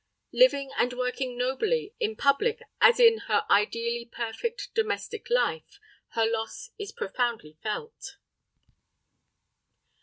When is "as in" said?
2.81-3.19